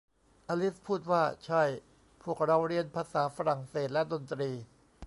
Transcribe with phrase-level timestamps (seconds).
[0.49, 1.63] อลิซพูดว่า ใช่
[2.23, 4.51] พวกเราเรียนภาษาฝรั่งเศสและดนตรี